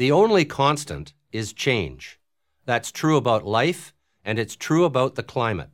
[0.00, 2.18] The only constant is change.
[2.64, 3.92] That's true about life,
[4.24, 5.68] and it's true about the climate.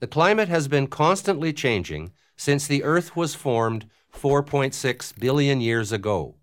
[0.00, 6.36] The climate has been constantly changing since the Earth was formed 4.6 billion years ago.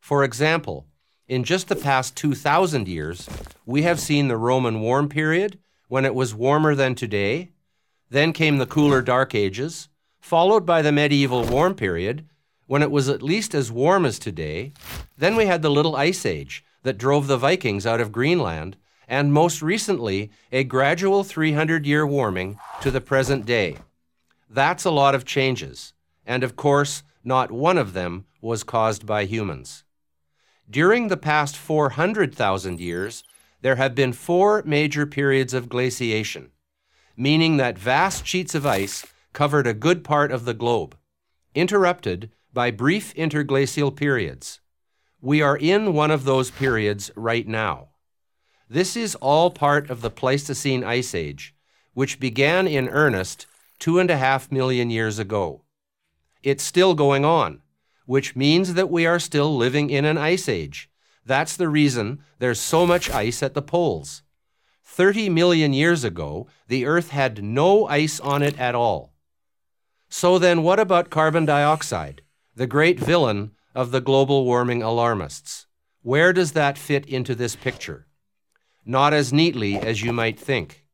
[0.00, 0.86] For example,
[1.26, 3.26] in just the past 2,000 years,
[3.64, 5.58] we have seen the Roman warm period,
[5.88, 7.52] when it was warmer than today.
[8.10, 9.88] Then came the cooler Dark Ages,
[10.20, 12.28] followed by the medieval warm period,
[12.70, 14.72] when it was at least as warm as today.
[15.18, 18.76] Then we had the Little Ice Age that drove the Vikings out of Greenland,
[19.08, 23.78] and most recently, a gradual 300 year warming to the present day.
[24.48, 25.94] That's a lot of changes,
[26.24, 29.82] and of course, not one of them was caused by humans.
[30.70, 33.24] During the past 400,000 years,
[33.62, 36.52] there have been four major periods of glaciation,
[37.16, 40.96] meaning that vast sheets of ice covered a good part of the globe,
[41.52, 44.60] interrupted by brief interglacial periods.
[45.20, 47.88] We are in one of those periods right now.
[48.68, 51.54] This is all part of the Pleistocene Ice Age,
[51.94, 53.46] which began in earnest
[53.78, 55.62] two and a half million years ago.
[56.42, 57.60] It's still going on
[58.10, 60.90] which means that we are still living in an ice age.
[61.24, 64.24] That's the reason there's so much ice at the poles.
[64.82, 69.12] 30 million years ago, the Earth had no ice on it at all.
[70.08, 72.22] So then, what about carbon dioxide,
[72.56, 75.66] the great villain of the global warming alarmists?
[76.02, 78.06] Where does that fit into this picture?
[78.84, 80.84] Not as neatly as you might think.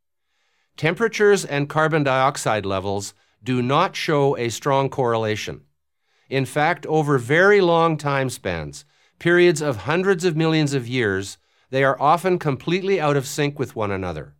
[0.76, 5.62] Temperatures and carbon dioxide levels do not show a strong correlation.
[6.28, 8.84] In fact, over very long time spans,
[9.18, 11.38] periods of hundreds of millions of years,
[11.70, 14.34] they are often completely out of sync with one another.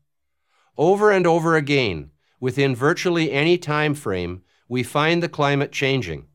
[0.77, 6.27] Over and over again, within virtually any time frame, we find the climate changing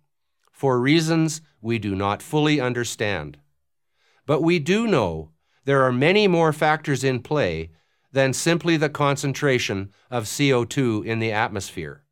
[0.61, 3.35] for reasons we do not fully understand.
[4.27, 5.31] But we do know
[5.65, 7.71] there are many more factors in play
[8.11, 12.03] than simply the concentration of CO2 in the atmosphere.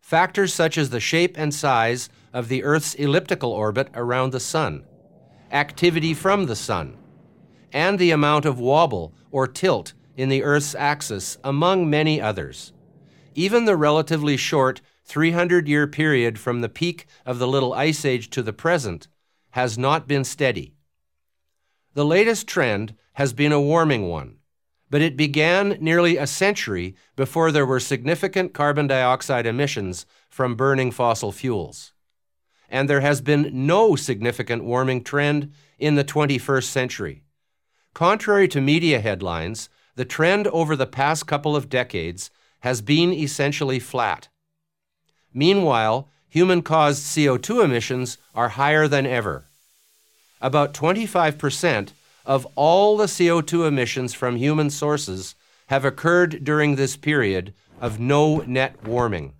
[0.00, 4.84] Factors such as the shape and size of the Earth's elliptical orbit around the Sun,
[5.52, 6.98] activity from the Sun,
[7.72, 12.72] and the amount of wobble or tilt in the Earth's axis, among many others.
[13.36, 18.30] Even the relatively short 300 year period from the peak of the Little Ice Age
[18.30, 19.08] to the present
[19.50, 20.74] has not been steady.
[21.94, 24.40] The latest trend has been a warming one
[24.90, 30.90] but it began nearly a century before there were significant carbon dioxide emissions from burning
[30.90, 31.92] fossil fuels.
[32.68, 37.24] And there has been no significant warming trend in the 21st century.
[37.94, 43.78] Contrary to media headlines, the trend over the past couple of decades has been essentially
[43.78, 44.28] flat.
[45.32, 49.46] Meanwhile, human caused CO2 emissions are higher than ever.
[50.40, 51.90] About 25%
[52.24, 55.34] of all the CO2 emissions from human sources
[55.66, 59.34] have occurred during this period of no net warming.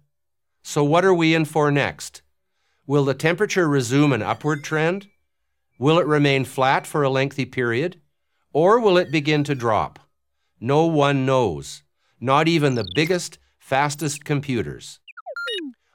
[0.63, 2.23] So, what are we in for next?
[2.87, 5.09] Will the temperature resume an upward trend?
[5.79, 8.01] Will it remain flat for a lengthy period?
[8.53, 9.99] Or will it begin to drop?
[10.61, 11.83] No one knows,
[12.21, 15.01] not even the biggest, fastest computers.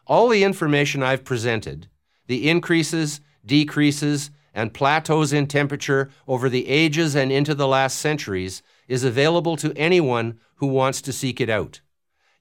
[0.08, 1.88] All the information I've presented,
[2.28, 8.62] the increases, decreases, and plateaus in temperature over the ages and into the last centuries
[8.88, 11.82] is available to anyone who wants to seek it out.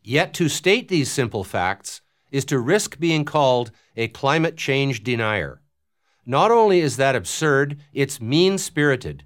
[0.03, 5.63] Yet to state these simple facts is to risk being called a climate change denier.
[6.27, 9.25] Not only is that absurd, it's mean spirited.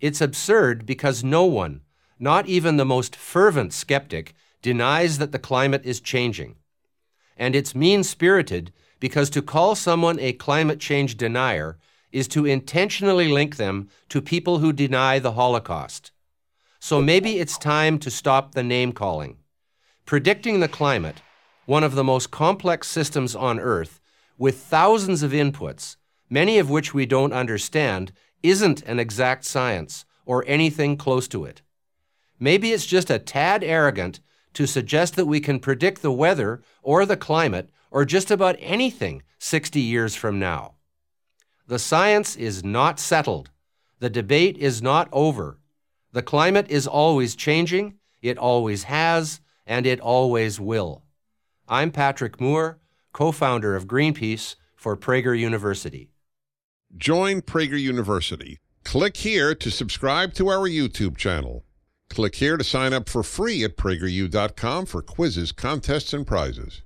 [0.00, 1.80] It's absurd because no one,
[2.18, 6.56] not even the most fervent skeptic, denies that the climate is changing.
[7.36, 11.78] And it's mean spirited because to call someone a climate change denier
[12.12, 16.12] is to intentionally link them to people who deny the Holocaust.
[16.78, 19.38] So maybe it's time to stop the name calling.
[20.06, 21.22] Predicting the climate,
[21.66, 24.00] one of the most complex systems on Earth,
[24.38, 25.96] with thousands of inputs,
[26.28, 28.12] many of which we don't understand,
[28.42, 31.62] isn't an exact science or anything close to it.
[32.38, 34.20] Maybe it's just a tad arrogant
[34.54, 39.22] to suggest that we can predict the weather or the climate or just about anything
[39.38, 40.74] 60 years from now.
[41.66, 43.50] The science is not settled.
[44.00, 45.58] The debate is not over.
[46.12, 51.04] The climate is always changing, it always has, and it always will.
[51.68, 52.78] I'm Patrick Moore,
[53.12, 56.10] co founder of Greenpeace for Prager University.
[56.96, 58.60] Join Prager University.
[58.84, 61.64] Click here to subscribe to our YouTube channel.
[62.14, 66.83] Click here to sign up for free at prageru.com for quizzes, contests, and prizes.